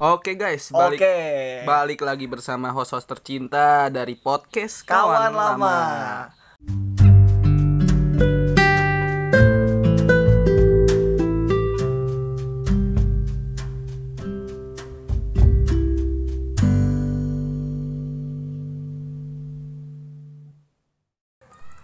[0.00, 1.16] Oke guys, balik Oke.
[1.68, 5.76] balik lagi bersama host-host tercinta dari podcast Kawan lama.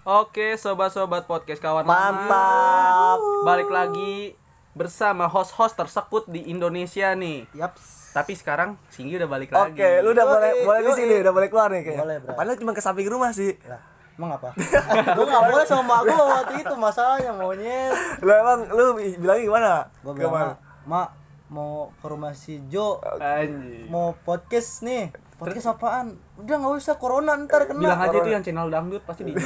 [0.09, 2.33] Oke, sobat-sobat podcast kawan Mantap.
[2.33, 3.45] lama.
[3.45, 4.33] Balik lagi
[4.73, 7.45] bersama host-host tersekut di Indonesia nih.
[7.53, 8.06] Yaps.
[8.17, 9.77] Tapi sekarang Singgi udah balik lagi.
[9.77, 12.01] Oke, lu udah boleh Yoi, boleh di sini, udah boleh keluar nih kayaknya.
[12.01, 12.33] Boleh, Bray.
[12.33, 13.53] Padahal cuma ke samping rumah sih.
[13.69, 13.81] Lah,
[14.17, 14.57] emang apa?
[15.13, 17.93] Gua enggak boleh sama mak gua waktu itu masalahnya monyet.
[18.25, 19.73] Lu emang lu bilangnya gimana?
[20.01, 20.57] Gua bilang?
[20.89, 21.09] "Mak,
[21.53, 23.93] mau ke rumah si Jo, Anjing.
[23.93, 26.17] mau podcast nih." Podcast apaan?
[26.35, 27.77] Udah nggak usah corona ntar kena.
[27.79, 29.37] Bilang aja itu yang channel dangdut pasti di.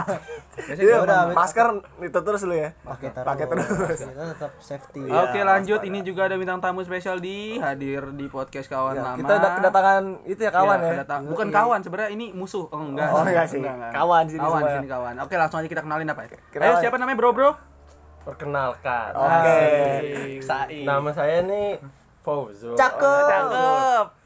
[0.56, 1.66] Biasanya Iya, udah, masker
[2.00, 2.72] itu terus lu ya.
[2.80, 3.26] pakai terus.
[3.26, 3.98] Pakai terus.
[4.00, 5.04] Kita tetap safety.
[5.04, 9.18] Oke lanjut ini juga ada bintang tamu spesial di hadir di podcast kawan Ya, lama.
[9.18, 10.92] kita ada kedatangan itu ya kawan Iya, ya.
[10.96, 12.64] kedatang- Bukan kawan sebenarnya ini musuh.
[12.66, 13.08] Oh enggak.
[13.10, 13.60] Oh, enggak sih.
[13.92, 15.14] Kawan sini Kawan sini kawan.
[15.20, 16.40] Oke langsung aja kita kenalin apa ya.
[16.48, 16.64] Kenalan.
[16.66, 17.50] Ayo siapa namanya bro bro?
[18.24, 19.12] Perkenalkan.
[19.12, 19.60] Oke.
[20.40, 20.88] Sai.
[20.88, 21.76] Nama saya nih
[22.22, 22.72] Fauzo.
[22.72, 23.28] Cakep.
[23.28, 24.23] Cakep.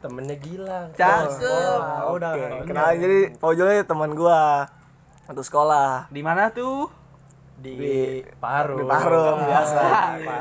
[0.00, 0.88] Temennya Gilang.
[0.92, 1.78] Cakep.
[1.78, 2.32] Ah, udah.
[2.32, 4.64] Oke, kenalin jadi Paujolnya teman gua.
[5.26, 6.08] Untuk sekolah.
[6.08, 6.88] Di mana tuh?
[7.54, 8.80] Di, Di- Paru.
[8.80, 9.80] Di Parung biasa.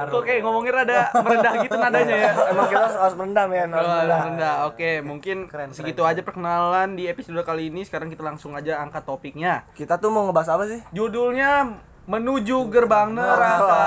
[0.07, 2.31] Kok kayak ngomongin rada merendah gitu nadanya ya?
[2.55, 4.19] Emang kita harus merendam ya, harus Oh, merendam.
[4.31, 4.55] rendah.
[4.65, 7.83] Oke, mungkin Keren, segitu aja perkenalan di episode kali ini.
[7.83, 9.67] Sekarang kita langsung aja angkat topiknya.
[9.75, 10.79] Kita tuh mau ngebahas apa sih?
[10.89, 11.67] Judulnya
[12.07, 13.83] menuju gerbang neraka.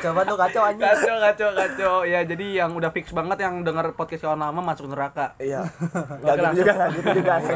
[0.00, 0.86] Coba tuh kacau anjing.
[0.86, 1.94] Kacau, kacau, kacau.
[2.06, 5.36] Ya, jadi yang udah fix banget yang denger podcast kawan lama masuk neraka.
[5.36, 5.66] Iya.
[6.22, 6.72] Gitu juga, enggak gitu juga.
[6.72, 7.10] nggak gitu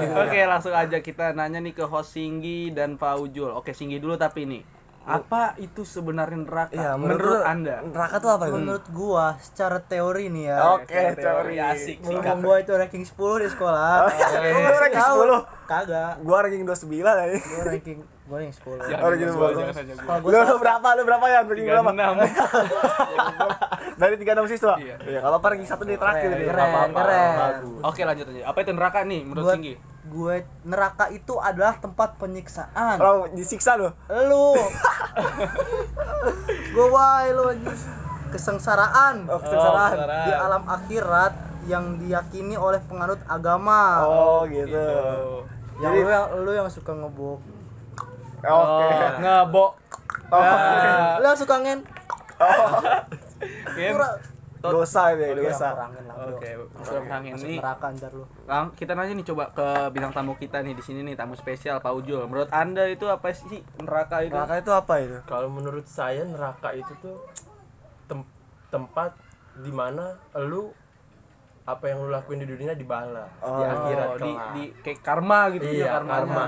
[0.05, 0.23] juga.
[0.27, 3.55] Oke, langsung aja kita nanya nih ke host Singgi dan Pak Ujul.
[3.55, 4.63] Oke, Singgi dulu tapi nih.
[5.07, 6.75] Apa itu sebenarnya neraka?
[6.75, 7.79] Iya, menurut, lu, Anda?
[7.87, 8.59] Neraka tuh apa itu?
[8.59, 10.59] Menurut gua secara teori nih ya.
[10.75, 11.55] Oke, teori.
[11.63, 14.11] asik Berhubung gua itu ranking 10 di sekolah.
[14.67, 15.19] Lu ranking Tahu.
[15.31, 15.71] 10?
[15.71, 16.13] Kagak.
[16.27, 17.39] Gua ranking 29 aja.
[17.39, 18.85] Gua ranking gua ranking 10.
[18.85, 19.33] Jangan Oh, gitu.
[19.33, 19.49] Kalau
[20.25, 20.89] Lu, lu berapa?
[20.93, 21.41] Lu berapa ya?
[21.41, 21.89] Ranking berapa?
[21.89, 22.21] 36.
[23.97, 24.75] Dari 36 siswa?
[24.77, 24.95] Iya.
[25.01, 26.49] Iya, kalau apa ranking 1 di terakhir Keren, nih.
[26.49, 27.33] keren, keren.
[27.33, 27.81] Bagus.
[27.83, 28.43] Oke, lanjut aja.
[28.45, 29.75] Apa itu neraka nih menurut Singgi?
[30.07, 32.95] gue neraka itu adalah tempat penyiksaan.
[32.95, 33.91] Kalau disiksa lu.
[34.09, 34.55] Lu.
[36.73, 37.79] gue wae lu anjing.
[38.27, 39.91] Kesengsaraan Oh, kesengsaraan.
[39.93, 40.23] kesengsaraan.
[40.23, 41.33] di alam akhirat
[41.65, 44.05] yang diyakini oleh penganut agama.
[44.05, 44.77] Oh, gitu.
[45.77, 47.41] Yang Jadi- lu yang lu yang suka ngebok.
[48.47, 48.87] Oke.
[48.87, 49.71] Oh, ngebok.
[50.27, 51.81] Oh, Ah, Lu yang suka ngen.
[53.73, 53.95] game.
[53.95, 54.19] Kurang-
[54.59, 55.69] Dosa itu ya, dosa.
[56.27, 57.63] Oke, kurang angin nih.
[57.63, 58.27] neraka ntar lu.
[58.45, 59.63] Lang, kita nanya nih coba ke
[59.95, 62.27] bintang tamu kita nih di sini nih tamu spesial Pak Ujul.
[62.27, 64.35] Menurut Anda itu apa sih neraka itu?
[64.35, 65.17] Neraka itu apa itu?
[65.23, 67.15] Kalau menurut saya neraka itu tuh
[68.07, 68.27] tem-
[68.67, 69.15] tempat
[69.57, 70.75] di mana lu
[71.67, 74.51] apa yang lu lakuin di dunia dibalas Oh, di akhirat di, kelak.
[74.55, 76.13] di kayak karma gitu Iya, ya karma.
[76.15, 76.45] karma.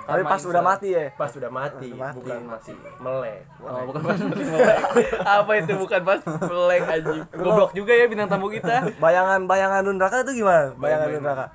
[0.00, 1.06] Tapi pas udah mati ya.
[1.14, 2.18] pas sudah mati, Pas udah mati.
[2.18, 3.40] bukan masih melek.
[3.62, 4.76] Oh, bukan pas melek.
[5.38, 7.22] Apa itu bukan pas melek anjing.
[7.32, 8.90] Goblok juga ya bintang tamu kita.
[8.98, 10.74] Bayangan-bayangan neraka itu gimana?
[10.74, 11.46] Bayangan neraka.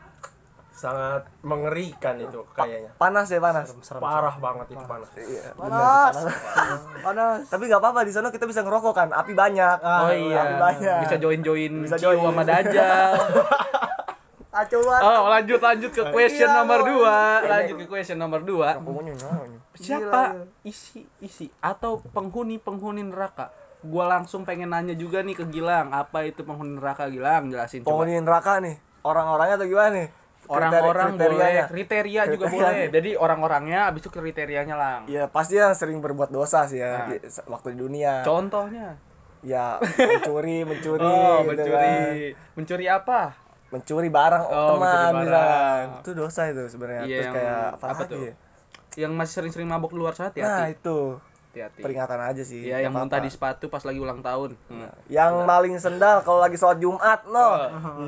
[0.75, 2.91] Sangat mengerikan itu kayaknya.
[3.00, 3.72] Panas ya, panas.
[3.96, 5.08] Parah banget itu panas.
[5.16, 5.56] Iya.
[5.56, 6.13] Panas.
[7.06, 7.40] Panas.
[7.47, 9.78] Tapi nggak apa-apa di sana kita bisa ngerokok kan, api banyak.
[9.80, 10.59] Oh Api iya.
[10.59, 11.00] banyak.
[11.08, 12.19] Bisa join-join Bisa Ciu join.
[12.19, 12.75] sama banget.
[14.56, 17.52] Oh, lanjut lanjut ke question Iya, nomor gua- 2.
[17.52, 18.80] Lanjut ke question nomor 2.
[18.80, 19.59] Pokoknya nyawanya.
[19.75, 20.22] Siapa
[20.64, 23.52] isi isi atau penghuni-penghuni neraka?
[23.84, 27.52] Gua langsung pengen nanya juga nih ke Gilang, apa itu penghuni neraka Gilang?
[27.52, 28.00] Jelasin coba.
[28.00, 28.80] Penghuni neraka nih.
[29.03, 30.08] Orang-orangnya atau gimana nih?
[30.48, 31.64] Orang-orang boleh, kriterianya.
[31.66, 32.66] kriteria juga Kriteria.
[32.68, 32.86] boleh.
[32.92, 35.00] Jadi orang-orangnya abis itu kriterianya lang.
[35.06, 37.10] Ya pasti yang sering berbuat dosa sih Nah.
[37.10, 38.22] ya di- waktu di dunia.
[38.22, 38.98] Contohnya.
[39.42, 41.74] Ya mencuri, mencuri, Oh, gitu mencuri.
[41.74, 42.14] kan.
[42.56, 43.22] Mencuri apa?
[43.66, 45.16] mencuri barang Oh, mencuri teman barang.
[45.20, 45.86] misalkan.
[46.00, 47.02] Itu dosa itu sebenarnya.
[47.02, 48.20] Iya, Terus yang- kayak apa, apa lagi tuh?
[48.22, 48.34] ya?
[48.96, 50.72] Yang masih sering-sering mabuk di luar sana Nah, hati-hati.
[50.74, 50.98] itu
[51.56, 51.80] Hati-hati.
[51.80, 52.68] peringatan aja sih.
[52.68, 54.60] Iya, yang muntah di sepatu pas lagi ulang tahun.
[54.68, 54.91] Hmm.
[55.08, 57.47] Yang maling sendal kalau lagi sholat Jumat, no.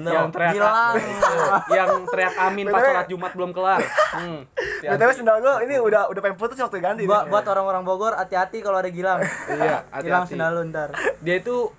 [0.04, 0.12] No.
[0.12, 0.96] Yang teriak Gilang.
[1.80, 3.80] yang teriak amin pas sholat Jumat belum kelar.
[4.20, 4.44] Hmm.
[4.84, 7.08] BTW sendal gua ini udah udah pengen putus waktu ganti.
[7.08, 9.24] Buat buat orang-orang Bogor hati-hati kalau ada Gilang.
[9.48, 10.92] Iya, Gilang sendal lu ntar.
[11.24, 11.72] Dia itu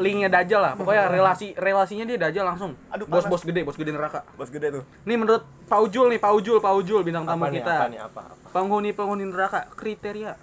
[0.00, 0.72] linknya Dajjal lah.
[0.72, 2.72] Pokoknya relasi relasinya dia Dajjal langsung.
[2.88, 4.24] Aduh, Bos-bos gede, bos gede neraka.
[4.40, 4.84] Bos gede tuh.
[5.04, 7.74] Nih menurut Pak Ujul nih, Pak Ujul, Pak Ujul bintang tamu Apa nih, kita.
[7.76, 8.46] apa nih, apa, apa?
[8.56, 10.34] Penghuni-penghuni neraka kriteria.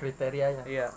[0.00, 0.64] Kriterianya.
[0.64, 0.88] Iya.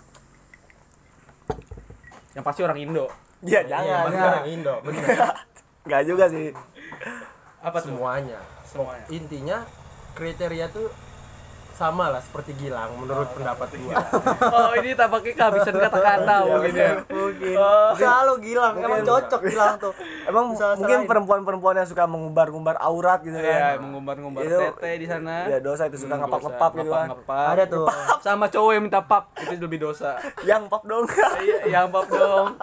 [2.32, 3.06] Yang pasti orang Indo.
[3.44, 4.08] Iya, Iya, jangan.
[4.08, 4.28] jangan.
[4.32, 5.04] orang Indo, bener.
[5.84, 6.48] Enggak juga sih.
[7.60, 7.92] Apa tuh?
[7.92, 8.40] Semuanya.
[8.64, 9.04] Semuanya.
[9.12, 9.58] Intinya
[10.16, 10.88] kriteria tuh
[11.74, 13.98] sama lah seperti Gilang menurut pendapat gua.
[14.46, 16.90] Oh, ini tampaknya kehabisan kata-kata mungkin ya.
[17.04, 17.54] Mungkin.
[17.54, 17.90] Oh.
[17.92, 19.92] Selalu Gilang, emang cocok Gilang tuh.
[20.24, 23.84] Emang Bisa mungkin perempuan-perempuan yang suka mengumbar-ngumbar aurat gitu Iya, kan.
[23.84, 25.46] mengumbar-ngumbar Itu- tete di sana.
[25.46, 26.80] Ya dosa itu suka Hmm, ngepap-ngepap dosa.
[26.80, 27.08] gitu kan.
[27.50, 27.86] Ada tuh.
[28.20, 30.16] Sama cowok yang minta pap, itu lebih dosa.
[30.42, 31.04] Yang pap dong.
[31.36, 32.54] Iya, yang pap dong.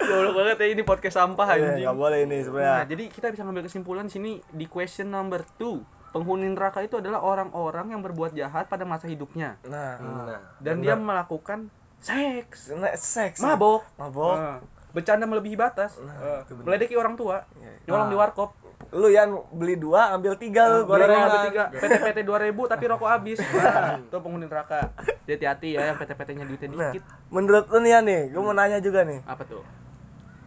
[0.00, 1.84] Goblok banget ya ini podcast sampah Iya, anjing.
[1.84, 2.84] nggak boleh ini Nah, sebenarnya.
[2.86, 5.80] jadi kita bisa ngambil kesimpulan di sini di question number 2.
[6.14, 10.94] Penghuni neraka itu adalah orang-orang yang berbuat jahat pada masa hidupnya Nah, Nah, dan dia
[10.94, 11.66] melakukan
[11.98, 13.40] seks, Nah, seks.
[13.40, 14.36] mabok, Mabok.
[14.36, 14.58] Nah,
[14.90, 17.72] bercanda melebihi batas, Nah, Eh, meledeki orang tua, Iya.
[17.84, 18.50] nyolong di warkop,
[18.92, 21.26] Lu yang beli dua, ambil tiga lu gorengan gorengan.
[21.26, 23.38] ambil tiga, PT-PT 2000 tapi rokok habis.
[23.50, 24.94] Nah, itu penghuni neraka.
[25.24, 27.02] Hati-hati ya yang PT-PT-nya duitnya Nah, dikit.
[27.26, 29.18] menurut lu nih ya nih, gue mau nanya juga nih.
[29.24, 29.66] Apa tuh?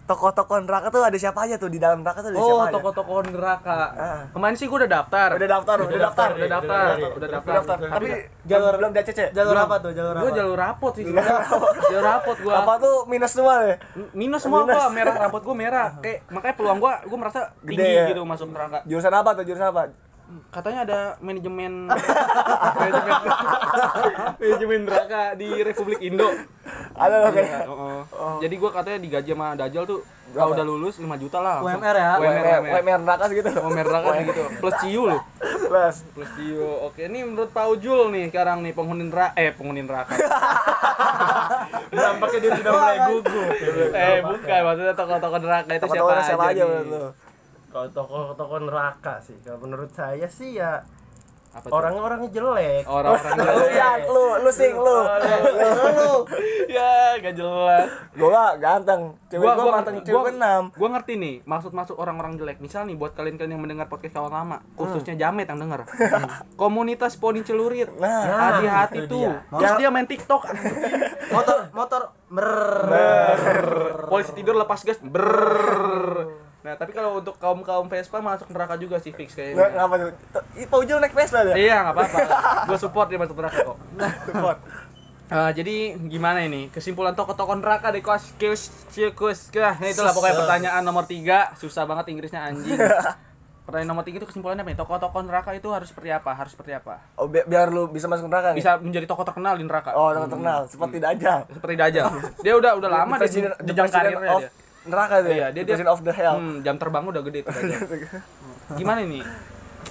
[0.08, 2.74] Tokoh-tokoh neraka tuh ada siapa aja tuh di dalam neraka tuh ada Oh, siapa aja?
[2.74, 3.78] tokoh-tokoh neraka.
[3.92, 4.22] Ah.
[4.32, 5.30] Kemarin sih gua udah daftar.
[5.30, 6.30] Udah daftar, udah daftar.
[6.32, 7.28] Udah daftar, udah daftar.
[7.44, 7.78] Udah daftar.
[7.92, 8.08] Tapi
[8.46, 9.20] Jalur- belum DCC.
[9.30, 9.66] Jalur Belum.
[9.68, 9.92] apa tuh?
[9.92, 10.38] Jalur Gua apa?
[10.38, 12.54] jalur rapot sih jalur rapot gua.
[12.58, 13.76] Apa tuh minus semua ya?
[14.12, 17.92] minus semua gua merah rambut gua merah kayak makanya peluang gua gua merasa Gede tinggi
[17.94, 18.06] ya?
[18.08, 19.44] gitu masuk neraka Jurusan apa tuh?
[19.44, 19.82] Jurusan apa?
[20.50, 23.14] Katanya ada manajemen manajemen
[24.42, 26.28] manajemen neraka di Republik Indo
[26.98, 27.62] Ada loh Iya, kayak.
[27.70, 28.38] oh, oh.
[28.42, 31.80] jadi gua katanya digaji sama Dajjal tuh kalau udah lulus 5 juta lah langsung.
[31.80, 32.12] UMR ya?
[32.12, 32.72] UMR, WMR, UMR.
[32.76, 33.50] WMR neraka segitu.
[33.56, 35.22] UMR neraka gitu plus ciu loh
[35.68, 35.96] Plus.
[36.12, 40.12] plus ciu oke ini menurut Pak Ujul nih sekarang nih penghuni neraka eh penghuni neraka
[41.94, 43.48] nampaknya dia sudah mulai gugup.
[43.94, 47.27] eh bukan maksudnya tokoh-tokoh neraka itu siapa, siapa aja nih?
[47.68, 47.74] Lu?
[47.74, 50.82] Kalau tokoh-tokoh neraka sih, kalau menurut saya sih ya
[51.58, 52.86] orang-orangnya jelek.
[52.86, 53.72] orang-orang Lu jelek.
[53.74, 54.86] ya, lu, lu sing lu.
[54.86, 56.14] Lu.
[56.70, 59.18] ya gak jelas Gua gak ganteng.
[59.28, 60.64] Cewek gua, gua mantan cewek gua- enam.
[60.72, 62.62] Gua ngerti nih maksud masuk orang-orang jelek.
[62.62, 65.82] Misal nih buat kalian-kalian yang mendengar podcast kawan lama, khususnya Jamet yang denger.
[66.62, 67.90] Komunitas poni celurit.
[67.98, 68.22] Nah,
[68.54, 69.26] hati-hati itu tuh.
[69.26, 69.42] dia.
[69.50, 70.42] Terus dia main TikTok.
[71.28, 72.48] Motor motor mer.
[74.06, 75.02] Polisi tidur lepas gas.
[75.02, 76.46] Brrrr.
[76.68, 79.72] Nah, tapi kalau untuk kaum-kaum Vespa masuk neraka juga sih fix kayaknya.
[80.68, 81.56] Pak Ujul naik Vespa dia.
[81.56, 82.18] Iya, nggak apa-apa.
[82.68, 83.78] Gue support dia masuk neraka kok.
[84.28, 84.58] Support.
[85.28, 85.76] Eh, jadi
[86.08, 91.52] gimana ini kesimpulan tokoh-tokoh neraka di kos kius kius nah, itulah pokoknya pertanyaan nomor tiga
[91.56, 92.80] susah banget Inggrisnya anjing
[93.68, 96.80] pertanyaan nomor tiga itu kesimpulannya apa nih tokoh-tokoh neraka itu harus seperti apa harus seperti
[96.80, 98.64] apa Oh, bi- biar lu bisa masuk neraka nih.
[98.64, 100.64] bisa menjadi tokoh terkenal di neraka Oh, terkenal.
[100.64, 101.40] Seperti Dajjal.
[101.52, 102.08] seperti Dajjal
[102.48, 103.28] dia udah udah lama the
[103.68, 104.50] jenjang karirnya dia
[104.88, 105.30] Neraka tuh.
[105.30, 105.48] Iya, ya?
[105.48, 106.36] dia- The dia- President of the Hell.
[106.36, 107.84] hmm, jam terbang udah gede tuh Dajjal
[108.80, 109.20] gimana ini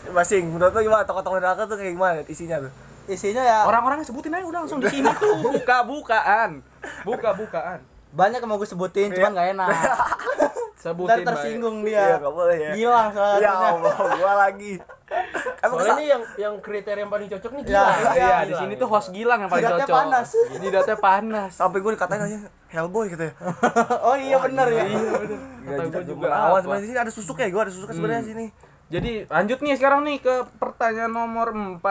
[0.06, 2.72] Masing, menurut lu gimana tokoh-tokoh neraka tuh kayak gimana isinya tuh?
[3.06, 6.60] Isinya ya orang-orang sebutin aja udah langsung di sini tuh buka-bukaan
[7.02, 9.68] buka-bukaan banyak yang mau gue sebutin, cuman gak enak.
[9.76, 10.48] Ntar
[10.78, 11.26] sebutin baik.
[11.26, 12.16] tersinggung Iya, dia.
[12.16, 12.70] enggak boleh ya.
[12.72, 13.50] Gilang salah Ya.
[13.52, 14.72] Allah, gua lagi.
[15.06, 17.96] Emang Soalnya ini yang yang kriteria yang paling cocok nih Ya, Gilang.
[18.12, 19.98] Iya, di sini tuh host Gilang yang paling Jidatnya cocok.
[20.02, 20.28] panas.
[20.62, 21.50] Jidatnya panas.
[21.54, 23.32] sampai gue dikatain aja Hellboy gitu ya.
[24.06, 24.84] oh iya bener ya.
[24.84, 25.38] Iya, bener.
[25.62, 26.26] Gila, Kata juga
[26.58, 28.30] sebenarnya di sini ada susuk ya, gua ada susuk sebenarnya Hmm.
[28.34, 28.46] sini.
[28.86, 31.82] Jadi lanjut nih sekarang nih ke pertanyaan nomor 4.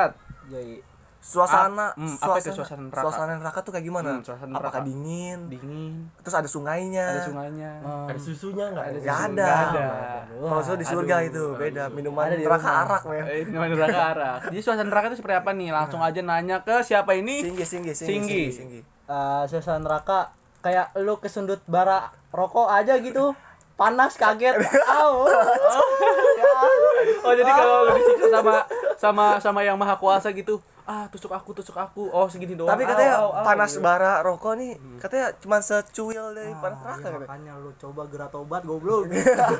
[0.48, 0.76] Jadi
[1.26, 3.02] Suasana, Ap- hmm, apa itu suasana neraka?
[3.02, 4.10] Suasana neraka tuh kayak gimana?
[4.12, 4.62] Hmm, suasana neraka.
[4.62, 5.40] Apakah dingin?
[5.50, 7.06] Dingin, Terus ada sungainya.
[7.10, 7.72] ada sungainya.
[8.06, 8.86] Ada susunya nggak?
[8.86, 9.48] Ada Nggak susu, ada.
[9.50, 9.88] ada.
[10.30, 12.84] Kalau itu di surga Aduh, itu beda, minuman Ada di neraka rumah.
[12.86, 13.24] arak, men.
[13.26, 14.36] Eh, ini neraka arah.
[14.46, 15.70] Jadi suasana neraka itu seperti apa nih?
[15.72, 17.42] Langsung aja nanya ke siapa ini?
[17.42, 18.44] Singgi, singgi, singgi, Singgi.
[18.46, 18.80] singgi, singgi.
[19.08, 20.30] eh, suasana neraka
[20.62, 23.34] kayak lu kesundut bara rokok aja gitu.
[23.74, 24.62] Panas kaget.
[24.86, 25.26] Au.
[25.26, 26.54] Ya.
[27.22, 28.54] Oh, jadi kalau lu disiksa sama
[28.96, 30.58] sama sama yang maha kuasa gitu.
[30.86, 32.08] Ah, tusuk aku, tusuk aku.
[32.08, 32.70] Oh, segini doang.
[32.70, 33.44] Tapi katanya Au, au, au.
[33.44, 37.20] panas bara rokok nih, katanya cuma secuil dari Ah, panas neraka katanya.
[37.26, 39.10] makanya lu coba gerak tobat goblok.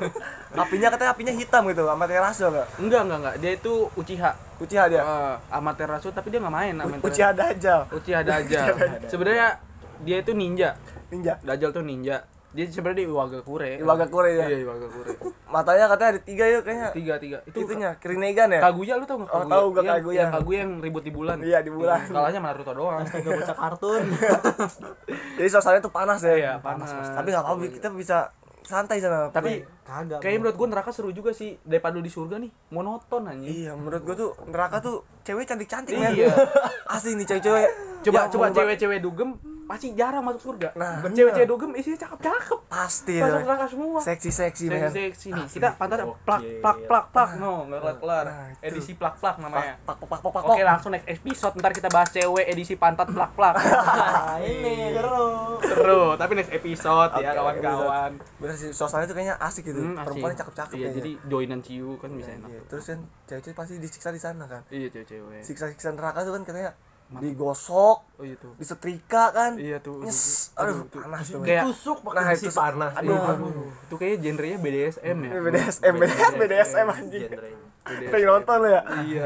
[0.62, 2.66] Apinya katanya apinya hitam gitu, Amaterasu enggak?
[2.78, 3.34] Enggak, enggak, enggak.
[3.38, 4.30] Dia itu Uchiha.
[4.56, 5.02] Uchiha dia.
[5.02, 7.06] Uh, Amaterasu tapi dia nggak main Amaterasu.
[7.10, 7.80] Uchiha Dajjal.
[7.98, 8.66] Uchiha Dajjal.
[9.06, 9.48] Sebenarnya
[10.02, 10.78] dia itu ninja.
[11.10, 11.42] Ninja.
[11.42, 12.22] Dajjal tuh ninja.
[12.56, 13.70] Dia sebenarnya di Iwagakure.
[13.76, 14.44] Iwagakure ya.
[14.48, 15.08] Iya, Iwagakure.
[15.46, 16.88] Matanya katanya ada tiga yuk kayaknya.
[16.90, 17.38] Tiga, tiga.
[17.44, 18.60] Itu Itunya, Rinnegan ya?
[18.64, 19.52] Kaguya lu tau nggak Oh, Kaguya?
[19.52, 20.16] tahu gua Yang- Kaguya.
[20.16, 21.36] Yang Kaguya yang ribut di bulan.
[21.38, 22.00] Iya, di bulan.
[22.08, 22.96] Kalahnya sama Naruto doang.
[22.98, 24.02] Astaga bocah kartun.
[25.36, 26.34] Jadi suasananya tuh panas ya.
[26.34, 26.88] Iya, panas.
[26.90, 28.18] Tapi nggak apa-apa, kita bisa
[28.62, 29.28] santai sana.
[29.28, 30.18] Tapi Kagak.
[30.18, 32.50] kayaknya menurut gua neraka seru juga sih daripada lu di surga nih.
[32.70, 33.52] Monoton anjing.
[33.62, 36.16] Iya, menurut gua tuh neraka tuh cewek cantik-cantik men.
[36.16, 36.32] Iya.
[36.94, 37.68] Asli nih cewek-cewek.
[38.02, 39.36] Coba yang coba cewek-cewek dugem
[39.66, 40.68] pasti jarang masuk surga.
[40.72, 42.58] Nah, cewek-cewek dugem isinya cakep-cakep.
[42.66, 43.98] pasti Masuk neraka semua.
[43.98, 44.88] Seksi-seksi men.
[44.88, 45.46] Seksi nih.
[45.46, 46.22] Kita pantatnya Oke.
[46.22, 47.30] plak plak plak plak.
[47.36, 48.24] No, enggak kelar-kelar.
[48.24, 48.48] Nah.
[48.58, 49.74] Edisi plak plak namanya.
[49.82, 50.42] Pak pak pak pak pak.
[50.48, 53.54] Oke, langsung next episode ntar kita bahas cewek edisi pantat plak plak.
[54.16, 55.58] Nah, ini seru.
[55.60, 59.78] seru tapi next episode ya kawan-kawan Bener sih, suasananya tuh kayaknya asik gitu.
[59.78, 59.98] Hmm.
[59.98, 64.08] Perempuannya cakep-cakep iya jadi joinan ciu kan bisa enak Iya, Terus kan cewek-cewek pasti disiksa
[64.10, 64.62] di sana kan.
[64.68, 66.72] iya cewek-cewek Siksa-siksa neraka tuh kan katanya
[67.08, 69.54] digosok, oh iya tuh disetrika kan.
[69.54, 71.38] iya tuh Nyes, aduh, panas tuh.
[71.40, 73.30] Kayak- tusuk Nah, pakai besi itu- panas aduh, Iya.
[73.32, 73.68] aduh.
[73.80, 77.30] itu kayaknya genrenya BDSM ya BDSM, BDSM, BDSM anjing.
[77.86, 78.82] Pengen nonton lo ya?
[79.00, 79.22] iya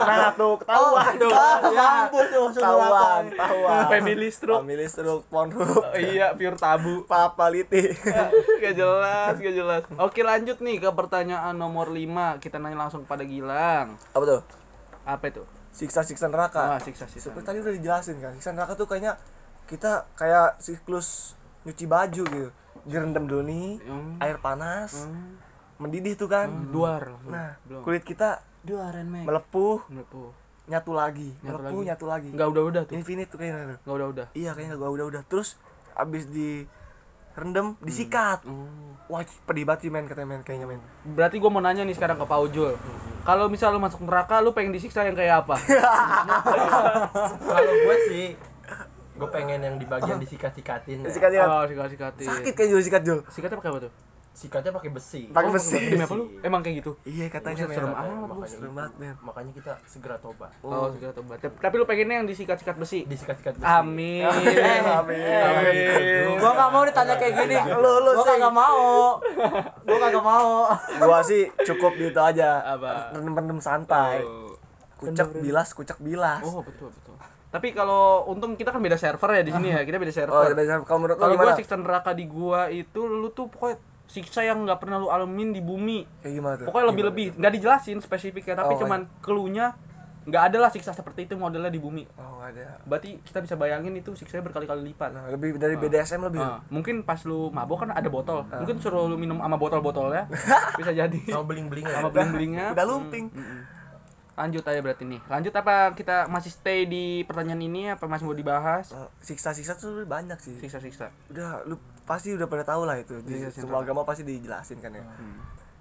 [0.00, 1.28] Nah tuh, ketahuan tuh.
[1.68, 3.84] mampus tuh Ketahuan, ketahuan.
[3.86, 7.92] family stroke Family stroke, Pornhub, Oh, iya pure tabu Papa Liti.
[8.64, 12.00] gak jelas gak jelas oke lanjut nih ke pertanyaan nomor 5
[12.38, 14.40] kita nanya langsung kepada Gilang Apa tuh?
[15.04, 15.44] apa itu
[15.76, 16.62] Siksa-siksa neraka.
[16.66, 19.20] ah siksa siksa Seperti tadi udah dijelasin kan, siksa neraka tuh kayaknya
[19.64, 22.48] kita kayak siklus nyuci baju gitu.
[22.82, 24.16] Direndam dulu nih, Hmm.
[24.16, 25.36] air panas, Hmm.
[25.76, 26.48] mendidih tuh kan.
[26.70, 29.22] duar Nah, belum kulit kita Dua Iron Man.
[29.22, 30.30] melepuh, melepuh
[30.66, 31.86] nyatu lagi, Nyatu melepuh, lagi.
[31.86, 32.28] nyatu lagi.
[32.32, 33.78] nggak udah udah tuh Infinite tuh kayaknya tuh.
[33.80, 35.22] nggak udah udah Iya kayaknya gua udah-udah.
[35.24, 35.48] Terus
[35.94, 36.66] abis di
[37.34, 38.42] rendam, disikat.
[38.42, 38.96] Hmm.
[39.06, 40.80] Wah, pedih banget sih men katanya men kayaknya men.
[41.06, 42.74] Berarti gue mau nanya nih sekarang ke Pak Ujul.
[43.26, 45.58] Kalau misal lu masuk neraka, lu pengen disiksa yang kayak apa?
[47.50, 48.24] kalau gue sih
[49.16, 51.44] gue pengen yang di bagian disikat-sikatin Disikat ya.
[51.50, 52.28] Oh, sikat-sikatin.
[52.30, 53.18] Sakit kayak Jul sikat Jul.
[53.26, 53.92] Sikatnya pakai apa tuh?
[54.36, 55.80] Sikatnya pakai besi Pakai Oh, besi.
[55.88, 56.24] Demi apa lu?
[56.40, 56.92] Emang kayak gitu?
[57.02, 59.14] Iya katanya Buset, serem Makanya- amat, makanya, Serem banget men.
[59.18, 61.36] makanya kita segera tobat Oh, sikat tobat.
[61.40, 63.00] Tapi- Tapi lu pengennya yang disikat-sikat besi?
[63.02, 64.28] disikat-sikat besi Amin.
[65.00, 65.40] Amin.
[65.40, 66.36] Amin.
[66.36, 67.56] Gua gak mau ditanya kayak gini.
[67.74, 68.84] Lu lu Gua kagak mau.
[69.82, 70.50] Gua kagak mau.
[71.00, 72.60] Gua sih cukup gitu aja.
[72.68, 73.16] Apa?
[73.16, 74.20] Rendem-rendem santai.
[74.20, 74.52] Oh.
[74.96, 76.40] Kucek bilas, kucek bilas.
[76.42, 77.16] Oh, betul betul.
[77.46, 79.80] Tapi kalau untung kita kan beda server ya di sini ya.
[79.80, 80.52] Kita beda Oh, server.
[80.52, 81.56] dari kalau menurut lo Kalau gua gimana?
[81.56, 85.62] siksa neraka di gua itu lu tuh pokoknya siksa yang nggak pernah lu alamin di
[85.62, 86.06] bumi.
[86.22, 86.66] Kayak gimana tuh?
[86.70, 89.74] Pokoknya lebih-lebih nggak dijelasin spesifiknya tapi Oh, cuman cluenya
[90.26, 92.02] nggak ada lah siksa seperti itu modelnya di bumi.
[92.18, 92.82] Oh, ada.
[92.82, 95.14] Berarti kita bisa bayangin itu siksanya berkali-kali lipat.
[95.14, 96.42] Nah, lebih dari BDSM lebih.
[96.42, 98.42] Ah, mungkin pas lu mabok kan ada botol.
[98.42, 100.26] Mungkin suruh lu minum sama botol-botolnya.
[100.82, 101.20] bisa jadi.
[101.30, 102.74] sama beling-beling Sama beling-belingnya.
[102.74, 103.30] Udah lumping.
[103.30, 103.75] Hmm, hmm, hmm.
[104.36, 105.20] Lanjut aja berarti nih.
[105.32, 108.92] Lanjut apa kita masih stay di pertanyaan ini apa masih mau dibahas?
[108.92, 110.60] Oh, Siksa-siksa tuh banyak sih.
[110.60, 111.08] Siksa-siksa.
[111.32, 113.16] Udah lu pasti udah pada tahu lah itu.
[113.24, 113.64] Di Siksa-siksa.
[113.64, 115.04] semua agama pasti dijelasin kan ya.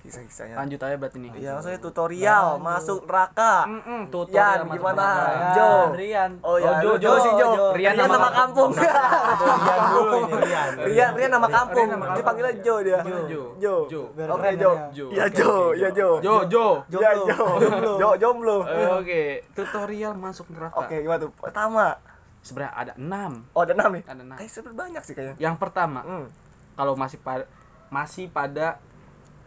[0.06, 0.56] Siksa-siksanya.
[0.56, 1.30] Lanjut aja berarti nih.
[1.36, 3.66] Iya, maksudnya tutorial masuk neraka.
[3.66, 5.08] Mm-mm, Yan, tutorial masuk gimana?
[5.52, 5.70] Jo.
[5.92, 6.32] Rian.
[6.40, 7.50] Oh ya, Jo, lu- Jo, Jo si Jo.
[7.74, 8.70] Rian Rian nama nama kampung.
[8.72, 11.88] Rian dulu ini Rian Rian, Rian nama kampung.
[12.14, 13.00] Dipanggilnya Jo dia.
[13.02, 13.18] Jo.
[13.26, 13.44] Jo.
[13.58, 13.76] Jo.
[13.90, 14.02] Jo.
[14.14, 14.72] Biar Oke, Jo.
[14.72, 14.86] ya.
[14.92, 15.06] Jo.
[15.10, 15.52] Iya, Jo.
[15.74, 16.10] Iya, Jo.
[16.20, 16.66] Jo, Jo.
[16.92, 17.26] Iya, Jo.
[17.58, 17.94] Jomblo.
[17.98, 18.58] Jo, jomblo.
[18.64, 19.22] Eh, Oke,
[19.52, 20.78] tutorial masuk neraka.
[20.80, 21.32] Oke, gimana tuh?
[21.34, 21.98] Pertama.
[22.40, 23.32] Sebenarnya ada enam.
[23.52, 24.04] Oh, ada enam nih.
[24.06, 24.38] Ada enam.
[24.38, 25.36] Kayak sebenarnya banyak sih kayaknya.
[25.40, 26.28] Yang pertama, Hmm.
[26.76, 27.50] kalau masih pada
[27.88, 28.78] masih pada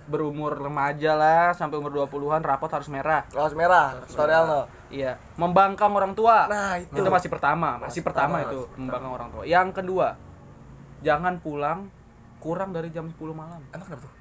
[0.09, 3.29] berumur remaja lah sampai umur 20-an rapot harus merah.
[3.29, 4.61] Kaos merah, tutorial no.
[4.89, 6.49] Iya, membangkang orang tua.
[6.49, 6.97] Nah, itu.
[6.97, 9.43] itu masih pertama, masih pertama pertama, itu membangkang orang tua.
[9.45, 10.17] Yang kedua,
[11.05, 11.93] jangan pulang
[12.41, 13.61] kurang dari jam 10 malam.
[13.69, 14.13] Emang kenapa tuh?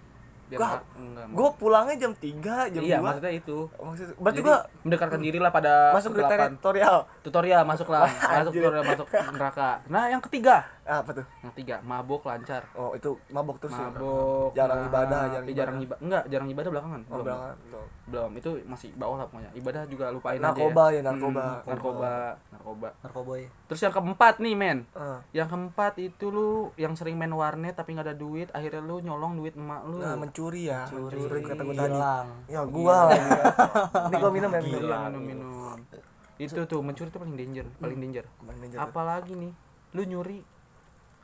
[0.48, 3.04] Biar Gua- nggak- enggak, Gua pulangnya jam 3, jam iya, 2.
[3.04, 3.58] maksudnya itu.
[3.68, 6.24] Maksudnya, berarti Jadi, gua mendekatkan diri lah pada masuk ke
[6.56, 6.98] tutorial.
[7.20, 8.08] tutorial masuk lah,
[8.40, 9.70] masuk tutorial masuk neraka.
[9.92, 11.26] Nah, yang ketiga, Apa tuh?
[11.38, 12.64] yang ketiga, mabok lancar.
[12.72, 13.86] Oh, itu mabok terus ya.
[13.86, 15.84] Mabok, Jarang nah, ibadah, jarang iya, jarang ibadah.
[15.84, 15.98] ibadah.
[16.00, 17.02] Enggak, jarang ibadah belakangan.
[17.04, 17.26] Oh, belum.
[17.28, 17.58] belakang.
[17.68, 17.88] Belum.
[18.08, 21.44] belum itu masih bawah lah pokoknya ibadah juga lupain Narkoba aja ya, narkoba.
[21.44, 22.12] Hmm, narkoba
[22.50, 23.42] narkoba Narkoboy.
[23.68, 25.20] terus yang keempat nih men Ah.
[25.30, 29.36] yang keempat itu lu yang sering main warnet tapi nggak ada duit akhirnya lu nyolong
[29.36, 30.88] duit emak lu Nah, mencuri ya.
[30.88, 31.20] Curi.
[31.20, 31.92] Seperti kata gua tadi.
[31.92, 32.28] Hilang.
[32.48, 33.28] Ya, gua lagi.
[34.08, 34.82] Ini gua minum ya, minum.
[34.88, 35.76] Minum minum
[36.38, 38.86] itu tuh mencuri itu paling danger paling danger Paling danger tuh.
[38.86, 39.52] apalagi nih
[39.92, 40.40] lu nyuri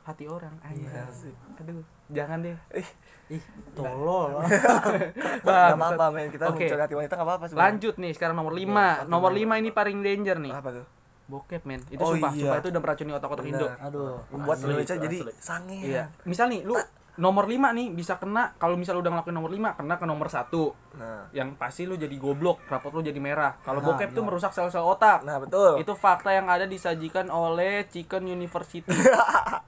[0.04, 1.34] hati orang Iya anjir sih.
[1.56, 2.88] aduh jangan deh Ih,
[3.30, 3.42] Ih,
[3.72, 4.36] tolol.
[4.36, 6.28] Enggak Bang, apa-apa, men.
[6.28, 6.62] Kita Oke.
[6.62, 7.64] mencuri hati wanita enggak apa-apa sebenarnya.
[7.66, 10.86] lanjut nih sekarang nomor 5 nomor 5 ini paling danger nih Apa tuh?
[11.24, 12.44] bokep men itu Oh, sumpah iya.
[12.44, 13.64] sumpah itu udah meracuni otak-otak Indo.
[13.80, 14.20] Aduh.
[14.28, 15.80] Membuat Indonesia jadi sange.
[15.80, 16.04] Iya.
[16.22, 16.76] Misal nih lu
[17.14, 20.26] nomor 5 nih bisa kena kalau misal lu udah ngelakuin nomor 5 kena ke nomor
[20.26, 20.50] 1.
[20.94, 23.58] Nah, Yang pasti lu jadi goblok, rapot lu jadi merah.
[23.62, 25.22] Kalau Nah, bokep tuh merusak sel-sel otak.
[25.22, 25.78] nah betul.
[25.78, 28.90] Itu fakta yang ada disajikan oleh Chicken University.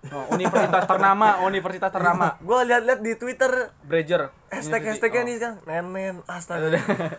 [0.06, 2.38] Oh, universitas ternama, universitas ternama.
[2.38, 4.30] Gua lihat-lihat di Twitter Bridger.
[4.46, 4.88] Hashtag University.
[4.88, 5.26] hashtagnya Oh.
[5.26, 6.66] nih kan nenen astaga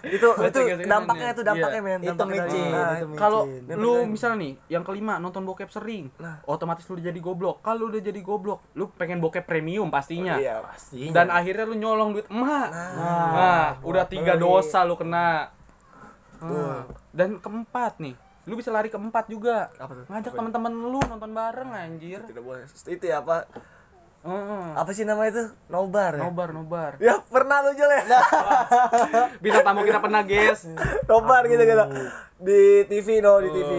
[0.08, 1.88] itu itu dampaknya itu dampaknya Iya.
[1.88, 3.18] men Itu dampaknya nah, micin.
[3.20, 3.42] Kalau
[3.76, 6.40] lu misalnya nih, yang kelima nonton bokep sering, Nah.
[6.46, 7.60] otomatis lu udah jadi goblok.
[7.60, 10.40] Kalau udah jadi goblok, lu pengen bokep premium pastinya.
[10.40, 12.68] iya pasti Dan akhirnya lu nyolong duit emak.
[12.72, 13.32] Nah.
[13.34, 15.52] Nah, udah tiga dosa lu kena.
[16.38, 16.86] Hmm.
[17.12, 18.14] Dan keempat nih,
[18.46, 19.74] lu bisa lari keempat juga.
[19.76, 22.22] apa tuh Ngajak teman-teman lu nonton bareng anjir.
[22.24, 23.50] tidak boleh itu ya apa
[24.20, 24.66] Heeh.
[24.74, 26.92] apa sih nama itu nobar ya Nobar, nobar.
[26.98, 28.02] ya pernah lu Jul ya
[29.42, 30.68] Bintang tamu kita pernah, guys.
[31.06, 31.84] nobar gitu gitu
[32.38, 33.72] di TV no di TV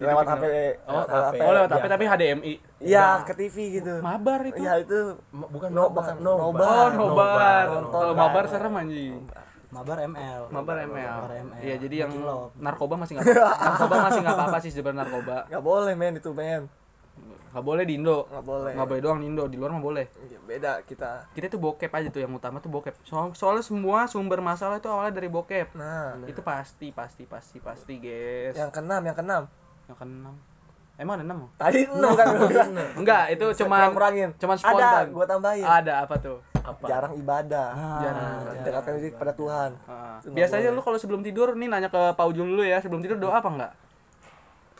[0.00, 0.44] lewat TV HP
[0.84, 1.90] Oh, lewat Oh, lewat HP Iya.
[1.90, 2.54] tapi HDMI.
[2.80, 4.00] Iya, ke TV gitu.
[4.00, 4.56] Mabar itu.
[4.56, 4.98] Iya, itu
[5.30, 6.88] bukan No, nobar, nobar.
[6.88, 7.64] Oh, nobar.
[7.86, 9.20] Kalau mabar serem anjing.
[9.68, 10.42] Mabar ML.
[10.48, 11.04] Mabar ML.
[11.20, 11.60] Mabar ML.
[11.60, 12.12] Iya, jadi yang
[12.56, 13.60] narkoba masih nggak apa-apa.
[13.62, 15.36] narkoba masih nggak apa-apa sih sebenarnya narkoba.
[15.46, 16.62] nggak boleh men itu men.
[17.50, 18.18] Nggak boleh di Indo.
[18.30, 18.72] Nggak boleh.
[18.78, 20.06] Nggak boleh doang di Indo, di luar mah boleh.
[20.22, 21.26] Iya, beda kita.
[21.34, 22.94] Kita tuh bokep aja tuh yang utama tuh bokep.
[23.02, 25.74] Soal soalnya semua sumber masalah itu awalnya dari bokep.
[25.74, 28.54] Nah, Itu pasti, pasti, pasti, pasti, guys.
[28.54, 29.42] yang keenam, yang keenam.
[29.90, 30.34] Yang keenam.
[31.00, 31.48] Emang ada enam?
[31.56, 32.26] Tadi enam kan.
[33.00, 34.30] Enggak, itu cuman kurangin.
[34.36, 35.04] cuman Ada, spontan.
[35.16, 35.64] gua tambahin.
[35.64, 36.38] Ada apa tuh?
[36.60, 36.84] Apa?
[36.86, 37.68] Jarang ibadah.
[38.04, 38.40] Jarang.
[38.60, 39.70] Dekatkan diri pada Tuhan.
[39.88, 40.20] Ah.
[40.20, 40.76] Biasanya boleh.
[40.76, 43.72] lu kalau sebelum tidur nih nanya ke Paujul dulu ya, sebelum tidur doa apa enggak?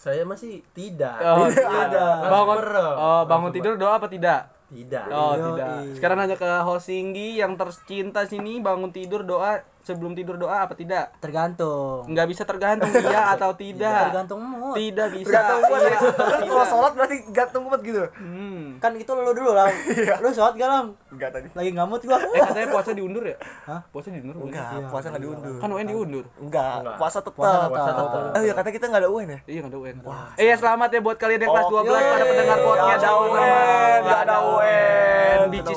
[0.00, 1.20] Saya masih tidak.
[1.20, 2.16] Oh, Tidak.
[2.32, 2.94] Bangun merem.
[2.96, 4.48] Oh, bangun tidur doa apa tidak?
[4.72, 5.06] Tidak.
[5.12, 5.92] Oh, tidak.
[5.92, 11.16] Sekarang nanya ke Hosinggi yang tercinta sini bangun tidur doa sebelum tidur doa apa tidak?
[11.18, 12.04] Tergantung.
[12.04, 14.10] Enggak bisa tergantung iya atau tidak.
[14.10, 14.74] Tergantung mood.
[14.74, 15.26] Tidak bisa.
[15.26, 15.98] Tergantung Iya ya.
[16.42, 18.02] Kalau sholat berarti gantung kuat gitu.
[18.12, 18.76] Hmm.
[18.78, 19.70] Kan itu lu dulu lah.
[20.18, 20.86] lu sholat gak lang?
[21.08, 21.48] Enggak tadi.
[21.50, 22.18] Lagi ngamut gua.
[22.20, 23.36] Eh katanya puasa diundur ya?
[23.64, 23.80] Hah?
[23.88, 24.34] Puasa diundur?
[24.38, 25.56] Enggak, puasa enggak diundur.
[25.58, 26.24] Kan UN diundur.
[26.36, 26.96] Enggak, Enggak.
[26.96, 27.34] puasa tetap.
[27.34, 28.06] Puasa Puasa tetap.
[28.06, 28.22] tetap.
[28.30, 29.38] Oh iya, katanya kita enggak ada UN ya?
[29.44, 29.96] Iya nggak ada UN.
[30.34, 32.86] Eh ya selamat ya buat kalian yang kelas Oh, 12 pada pendengar yeay, podcast.
[32.90, 34.69] nggak ada UN, nggak ada UN.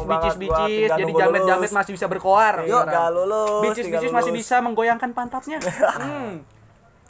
[0.05, 2.63] Bicis bicis Jadi jamet jamet masih bisa berkoar.
[2.67, 3.61] Yuk, enggak lulus.
[3.69, 5.57] Bicis bicis masih bisa menggoyangkan pantatnya.
[5.93, 6.43] Hmm.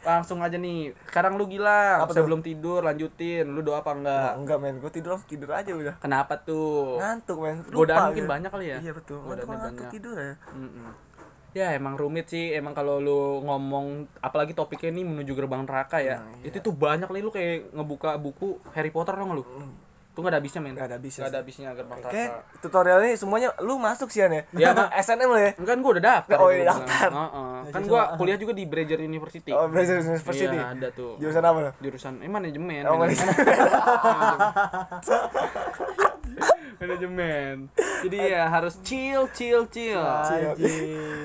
[0.03, 0.91] Langsung aja nih.
[1.07, 2.03] Sekarang lu gila.
[2.03, 2.12] Apa?
[2.12, 3.47] Sebelum tidur lanjutin.
[3.47, 4.31] Lu doa apa Nah, enggak?
[4.35, 5.95] enggak men, gua tidur langsung tidur aja udah.
[6.03, 7.00] Kenapa tuh?
[7.00, 7.55] Ngantuk men.
[7.71, 8.77] Lupa Godaan mungkin banyak kali ya?
[8.83, 9.23] Iya betul.
[9.23, 9.89] Ngantuk banyak.
[9.89, 10.35] tidur ya.
[10.51, 10.91] Mm-mm.
[11.53, 16.17] Ya emang rumit sih emang kalau lu ngomong apalagi topiknya ini menuju gerbang neraka ya.
[16.19, 16.50] Nah, iya.
[16.50, 19.43] Itu tuh banyak nih lu kayak ngebuka buku Harry Potter dong lu.
[20.13, 20.77] Tuh gak ada habisnya men.
[20.77, 22.46] Nggak ada habisnya Nggak ada habisnya gerbang Oke, neraka.
[22.62, 24.46] tutorial ini semuanya lu masuk sih ya.
[24.53, 24.93] Iya.
[25.01, 25.58] SNM lu ya.
[25.58, 26.38] Kan gua udah daftar.
[26.38, 27.10] Oh, iya, daftar.
[27.10, 27.58] Heeh.
[27.74, 29.50] Kan gua kuliah juga di Brazier University.
[29.50, 30.53] Oh, Brazil University.
[30.53, 31.17] Iya, ada tuh.
[31.17, 31.74] Jurusan apa?
[31.82, 32.86] Jurusan eh manajemen.
[32.86, 33.34] Oh, manajemen.
[36.83, 37.55] manajemen.
[38.03, 40.03] Jadi ya harus chill chill chill.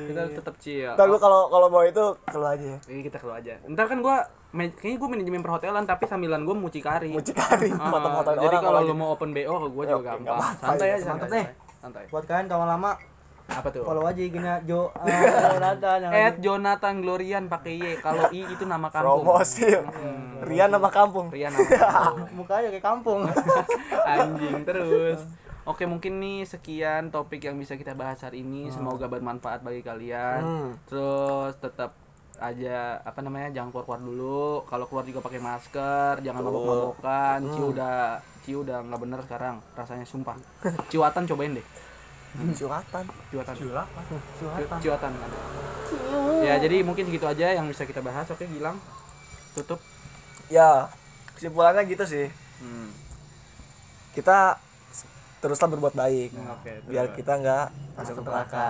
[0.07, 0.91] Kita tetap chill.
[0.91, 2.79] Ntar lu kalau kalau mau itu keluar aja ya.
[2.87, 3.59] Ini kita keluar aja.
[3.65, 7.11] Ntar kan gua ma- kayaknya gua manajemen perhotelan tapi sambilan gua mucikari.
[7.11, 10.37] Mucikari, Ah, foto-fotoin jadi orang kalau lu mau open BO ke gua juga gampang.
[10.37, 10.95] apa-apa, Santai ya.
[10.95, 11.29] aja, santai.
[11.29, 11.47] nih.
[11.79, 12.05] Santai.
[12.09, 12.93] Buat kalian kawan lama,
[13.49, 13.81] Apa tuh?
[13.81, 14.91] follow aja IG-nya Jo.
[14.99, 15.09] Ah,
[15.51, 17.85] Jonathan yang Ed Jonathan Glorian pakai Y.
[17.99, 19.25] Kalau I itu nama kampung.
[19.25, 19.67] Promosi.
[20.41, 21.27] Rian nama kampung.
[21.29, 22.29] Rian nama kampung.
[22.39, 23.21] mukanya kayak kampung.
[24.13, 25.21] Anjing terus.
[25.69, 28.73] Oke mungkin nih sekian topik yang bisa kita bahas hari ini.
[28.73, 30.41] Semoga bermanfaat bagi kalian.
[30.41, 30.71] Hmm.
[30.89, 31.93] Terus tetap
[32.41, 34.65] aja apa namanya jangan keluar keluar dulu.
[34.65, 36.25] Kalau keluar juga pakai masker.
[36.25, 37.39] Jangan mabok-mabokan.
[37.53, 40.41] Ciu udah ciu udah nggak bener sekarang rasanya sumpah.
[40.89, 41.67] Ciwatan cobain deh.
[42.57, 43.05] Suratan.
[43.29, 43.53] Ciwatan.
[43.53, 44.01] Cilapa.
[44.09, 45.13] Ci- Ciwatan.
[46.45, 48.25] Ya jadi mungkin segitu aja yang bisa kita bahas.
[48.33, 48.81] Oke Gilang
[49.53, 49.85] tutup.
[50.49, 50.89] Ya,
[51.37, 52.33] kesimpulannya gitu sih.
[52.65, 52.89] Hmm.
[54.17, 54.57] Kita
[55.39, 56.31] teruslah berbuat baik.
[56.35, 56.73] Oke.
[56.87, 58.69] Biar kita nggak masuk ke neraka.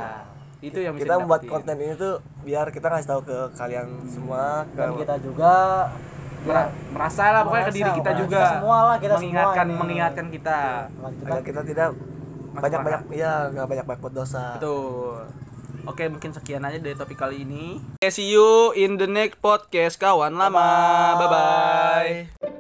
[0.59, 4.81] Itu yang Kita membuat konten ini tuh biar kita ngasih tahu ke kalian semua ke
[4.83, 5.53] Dan kita juga
[6.39, 8.39] Mer- merasa lah pokoknya ke diri kita juga.
[8.39, 10.61] Kita semua lah, kita mengingatkan semua mengingatkan kita.
[11.27, 11.89] Agar kita tidak
[12.59, 14.59] banyak banyak ya nggak banyak banyak buat dosa.
[14.59, 15.27] betul.
[15.89, 17.81] Oke mungkin sekian aja dari topik kali ini.
[17.97, 20.69] Okay, see you in the next podcast kawan lama.
[21.17, 22.58] Bye bye